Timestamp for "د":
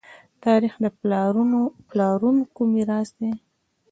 0.83-0.85